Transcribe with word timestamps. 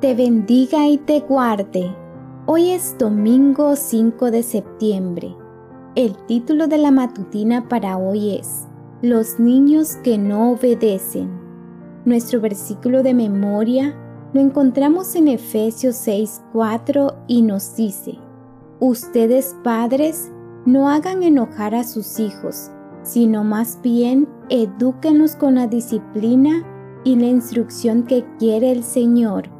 te 0.00 0.14
bendiga 0.14 0.86
y 0.86 0.96
te 0.96 1.20
guarde. 1.20 1.92
Hoy 2.46 2.70
es 2.70 2.96
domingo 2.98 3.74
5 3.74 4.30
de 4.30 4.44
septiembre. 4.44 5.34
El 5.96 6.16
título 6.26 6.68
de 6.68 6.78
la 6.78 6.92
matutina 6.92 7.68
para 7.68 7.98
hoy 7.98 8.36
es 8.36 8.68
Los 9.02 9.40
niños 9.40 9.96
que 10.04 10.16
no 10.16 10.52
obedecen. 10.52 11.28
Nuestro 12.04 12.40
versículo 12.40 13.02
de 13.02 13.12
memoria 13.12 13.96
lo 14.32 14.40
encontramos 14.40 15.16
en 15.16 15.26
Efesios 15.26 15.96
6:4 15.96 17.16
y 17.26 17.42
nos 17.42 17.74
dice, 17.74 18.20
Ustedes 18.78 19.56
padres 19.64 20.30
no 20.64 20.88
hagan 20.88 21.24
enojar 21.24 21.74
a 21.74 21.82
sus 21.82 22.20
hijos, 22.20 22.70
sino 23.02 23.42
más 23.42 23.80
bien 23.82 24.28
edúquenlos 24.48 25.34
con 25.34 25.56
la 25.56 25.66
disciplina 25.66 26.64
y 27.02 27.16
la 27.16 27.26
instrucción 27.26 28.04
que 28.04 28.24
quiere 28.38 28.70
el 28.70 28.84
Señor 28.84 29.57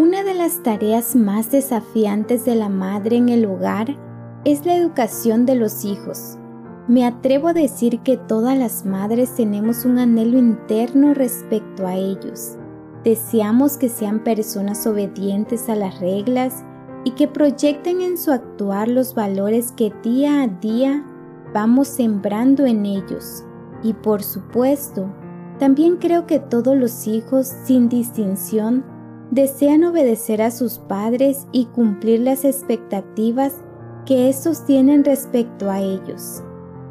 una 0.00 0.24
de 0.24 0.32
las 0.32 0.62
tareas 0.62 1.14
más 1.14 1.50
desafiantes 1.50 2.46
de 2.46 2.54
la 2.54 2.70
madre 2.70 3.18
en 3.18 3.28
el 3.28 3.44
hogar 3.44 3.98
es 4.46 4.64
la 4.64 4.74
educación 4.74 5.44
de 5.44 5.56
los 5.56 5.84
hijos. 5.84 6.38
Me 6.88 7.04
atrevo 7.04 7.48
a 7.48 7.52
decir 7.52 8.00
que 8.00 8.16
todas 8.16 8.56
las 8.56 8.86
madres 8.86 9.34
tenemos 9.34 9.84
un 9.84 9.98
anhelo 9.98 10.38
interno 10.38 11.12
respecto 11.12 11.86
a 11.86 11.96
ellos. 11.96 12.56
Deseamos 13.04 13.76
que 13.76 13.90
sean 13.90 14.24
personas 14.24 14.86
obedientes 14.86 15.68
a 15.68 15.74
las 15.74 16.00
reglas 16.00 16.64
y 17.04 17.10
que 17.10 17.28
proyecten 17.28 18.00
en 18.00 18.16
su 18.16 18.32
actuar 18.32 18.88
los 18.88 19.14
valores 19.14 19.70
que 19.72 19.92
día 20.02 20.40
a 20.40 20.46
día 20.46 21.04
vamos 21.52 21.88
sembrando 21.88 22.64
en 22.64 22.86
ellos. 22.86 23.44
Y 23.82 23.92
por 23.92 24.22
supuesto, 24.22 25.12
también 25.58 25.98
creo 25.98 26.26
que 26.26 26.38
todos 26.38 26.74
los 26.74 27.06
hijos, 27.06 27.52
sin 27.64 27.90
distinción, 27.90 28.82
desean 29.30 29.84
obedecer 29.84 30.42
a 30.42 30.50
sus 30.50 30.78
padres 30.78 31.46
y 31.52 31.66
cumplir 31.66 32.20
las 32.20 32.44
expectativas 32.44 33.54
que 34.04 34.28
estos 34.28 34.64
tienen 34.66 35.04
respecto 35.04 35.70
a 35.70 35.80
ellos. 35.80 36.42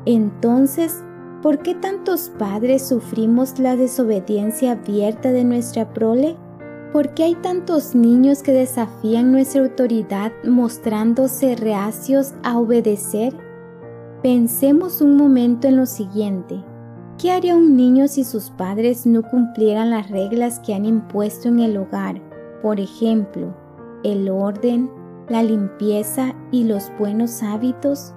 Entonces, 0.05 1.03
¿por 1.41 1.59
qué 1.59 1.75
tantos 1.75 2.31
padres 2.37 2.87
sufrimos 2.87 3.59
la 3.59 3.75
desobediencia 3.75 4.71
abierta 4.73 5.31
de 5.31 5.43
nuestra 5.43 5.93
prole? 5.93 6.37
¿Por 6.93 7.13
qué 7.13 7.23
hay 7.23 7.35
tantos 7.35 7.93
niños 7.93 8.41
que 8.41 8.53
desafían 8.53 9.31
nuestra 9.31 9.61
autoridad 9.61 10.31
mostrándose 10.43 11.55
reacios 11.55 12.33
a 12.43 12.57
obedecer? 12.57 13.33
Pensemos 14.23 15.01
un 15.01 15.15
momento 15.15 15.67
en 15.67 15.77
lo 15.77 15.85
siguiente. 15.85 16.63
¿Qué 17.17 17.31
haría 17.31 17.55
un 17.55 17.75
niño 17.75 18.07
si 18.07 18.23
sus 18.23 18.49
padres 18.49 19.05
no 19.05 19.23
cumplieran 19.23 19.89
las 19.89 20.09
reglas 20.09 20.59
que 20.59 20.73
han 20.73 20.85
impuesto 20.85 21.49
en 21.49 21.59
el 21.59 21.77
hogar? 21.77 22.28
Por 22.61 22.79
ejemplo, 22.79 23.53
el 24.03 24.29
orden, 24.29 24.91
la 25.29 25.43
limpieza 25.43 26.35
y 26.51 26.65
los 26.65 26.91
buenos 26.97 27.41
hábitos. 27.43 28.13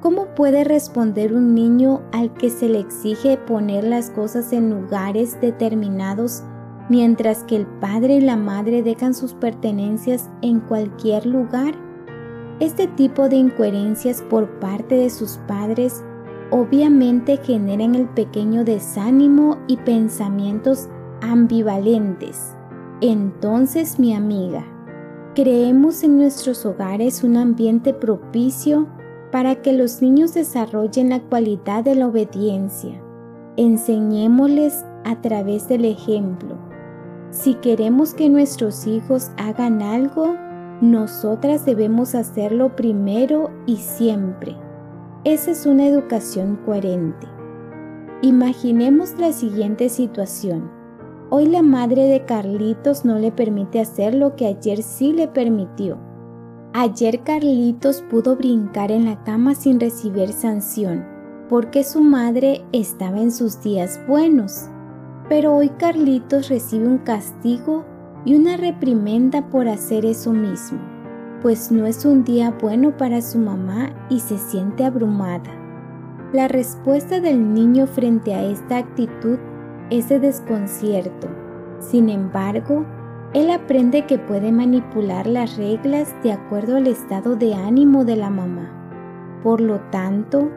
¿Cómo 0.00 0.34
puede 0.34 0.64
responder 0.64 1.32
un 1.32 1.54
niño 1.54 2.02
al 2.12 2.32
que 2.34 2.50
se 2.50 2.68
le 2.68 2.80
exige 2.80 3.36
poner 3.36 3.84
las 3.84 4.10
cosas 4.10 4.52
en 4.52 4.70
lugares 4.70 5.40
determinados 5.40 6.42
mientras 6.88 7.44
que 7.44 7.56
el 7.56 7.66
padre 7.66 8.14
y 8.16 8.20
la 8.20 8.36
madre 8.36 8.82
dejan 8.82 9.14
sus 9.14 9.34
pertenencias 9.34 10.28
en 10.42 10.60
cualquier 10.60 11.26
lugar? 11.26 11.74
Este 12.60 12.86
tipo 12.86 13.28
de 13.28 13.36
incoherencias 13.36 14.22
por 14.22 14.58
parte 14.58 14.94
de 14.96 15.10
sus 15.10 15.38
padres 15.46 16.04
obviamente 16.50 17.38
generan 17.38 17.94
el 17.94 18.08
pequeño 18.08 18.64
desánimo 18.64 19.58
y 19.66 19.76
pensamientos 19.78 20.88
ambivalentes. 21.22 22.56
Entonces, 23.02 23.98
mi 23.98 24.14
amiga, 24.14 24.62
creemos 25.34 26.02
en 26.02 26.18
nuestros 26.18 26.66
hogares 26.66 27.24
un 27.24 27.38
ambiente 27.38 27.94
propicio 27.94 28.88
para 29.32 29.62
que 29.62 29.72
los 29.72 30.02
niños 30.02 30.34
desarrollen 30.34 31.08
la 31.08 31.20
cualidad 31.20 31.82
de 31.82 31.94
la 31.94 32.08
obediencia. 32.08 33.00
Enseñémosles 33.56 34.84
a 35.04 35.18
través 35.22 35.66
del 35.66 35.86
ejemplo. 35.86 36.58
Si 37.30 37.54
queremos 37.54 38.12
que 38.12 38.28
nuestros 38.28 38.86
hijos 38.86 39.30
hagan 39.38 39.80
algo, 39.80 40.34
nosotras 40.82 41.64
debemos 41.64 42.14
hacerlo 42.14 42.76
primero 42.76 43.50
y 43.64 43.76
siempre. 43.76 44.56
Esa 45.24 45.52
es 45.52 45.64
una 45.64 45.86
educación 45.86 46.58
coherente. 46.66 47.26
Imaginemos 48.20 49.18
la 49.18 49.32
siguiente 49.32 49.88
situación. 49.88 50.79
Hoy 51.32 51.46
la 51.46 51.62
madre 51.62 52.08
de 52.08 52.24
Carlitos 52.24 53.04
no 53.04 53.16
le 53.16 53.30
permite 53.30 53.78
hacer 53.78 54.16
lo 54.16 54.34
que 54.34 54.46
ayer 54.46 54.82
sí 54.82 55.12
le 55.12 55.28
permitió. 55.28 55.96
Ayer 56.72 57.22
Carlitos 57.22 58.02
pudo 58.10 58.34
brincar 58.34 58.90
en 58.90 59.04
la 59.04 59.22
cama 59.22 59.54
sin 59.54 59.78
recibir 59.78 60.32
sanción, 60.32 61.06
porque 61.48 61.84
su 61.84 62.00
madre 62.00 62.64
estaba 62.72 63.20
en 63.20 63.30
sus 63.30 63.62
días 63.62 64.00
buenos. 64.08 64.68
Pero 65.28 65.54
hoy 65.54 65.68
Carlitos 65.68 66.48
recibe 66.48 66.88
un 66.88 66.98
castigo 66.98 67.84
y 68.24 68.34
una 68.34 68.56
reprimenda 68.56 69.48
por 69.50 69.68
hacer 69.68 70.04
eso 70.04 70.32
mismo, 70.32 70.80
pues 71.42 71.70
no 71.70 71.86
es 71.86 72.04
un 72.04 72.24
día 72.24 72.52
bueno 72.60 72.96
para 72.96 73.22
su 73.22 73.38
mamá 73.38 73.92
y 74.10 74.18
se 74.18 74.36
siente 74.36 74.84
abrumada. 74.84 75.50
La 76.32 76.48
respuesta 76.48 77.20
del 77.20 77.54
niño 77.54 77.86
frente 77.86 78.34
a 78.34 78.42
esta 78.42 78.78
actitud 78.78 79.38
ese 79.90 80.20
desconcierto. 80.20 81.28
Sin 81.78 82.08
embargo, 82.08 82.84
él 83.32 83.50
aprende 83.50 84.06
que 84.06 84.18
puede 84.18 84.50
manipular 84.50 85.26
las 85.26 85.56
reglas 85.56 86.14
de 86.22 86.32
acuerdo 86.32 86.76
al 86.76 86.86
estado 86.86 87.36
de 87.36 87.54
ánimo 87.54 88.04
de 88.04 88.16
la 88.16 88.30
mamá. 88.30 89.40
Por 89.42 89.60
lo 89.60 89.80
tanto, 89.90 90.50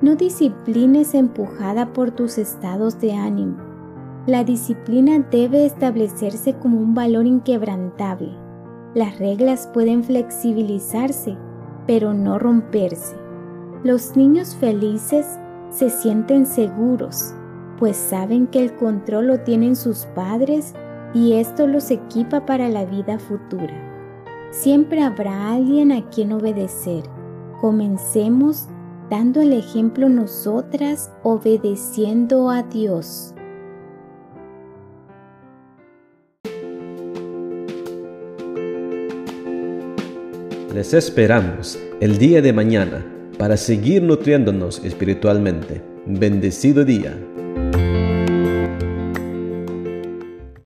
no 0.00 0.16
disciplines 0.16 1.14
empujada 1.14 1.92
por 1.92 2.10
tus 2.10 2.38
estados 2.38 3.00
de 3.00 3.14
ánimo. 3.14 3.56
La 4.26 4.42
disciplina 4.42 5.18
debe 5.30 5.66
establecerse 5.66 6.54
como 6.54 6.78
un 6.78 6.94
valor 6.94 7.26
inquebrantable. 7.26 8.32
Las 8.94 9.18
reglas 9.18 9.68
pueden 9.74 10.02
flexibilizarse, 10.02 11.36
pero 11.86 12.14
no 12.14 12.38
romperse. 12.38 13.16
Los 13.82 14.16
niños 14.16 14.56
felices 14.56 15.38
se 15.68 15.90
sienten 15.90 16.46
seguros, 16.46 17.34
pues 17.84 17.98
saben 17.98 18.46
que 18.46 18.64
el 18.64 18.74
control 18.76 19.26
lo 19.26 19.40
tienen 19.40 19.76
sus 19.76 20.06
padres 20.14 20.72
y 21.12 21.34
esto 21.34 21.66
los 21.66 21.90
equipa 21.90 22.46
para 22.46 22.70
la 22.70 22.86
vida 22.86 23.18
futura. 23.18 23.74
Siempre 24.52 25.02
habrá 25.02 25.52
alguien 25.52 25.92
a 25.92 26.08
quien 26.08 26.32
obedecer. 26.32 27.02
Comencemos 27.60 28.68
dando 29.10 29.42
el 29.42 29.52
ejemplo 29.52 30.08
nosotras 30.08 31.12
obedeciendo 31.24 32.48
a 32.48 32.62
Dios. 32.62 33.34
Les 40.72 40.94
esperamos 40.94 41.78
el 42.00 42.16
día 42.16 42.40
de 42.40 42.54
mañana 42.54 43.04
para 43.36 43.58
seguir 43.58 44.02
nutriéndonos 44.02 44.82
espiritualmente. 44.82 45.82
Bendecido 46.06 46.86
día. 46.86 47.14